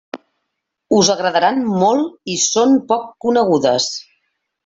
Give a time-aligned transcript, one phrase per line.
[0.99, 3.91] Us agradaran molt i són poc conegudes.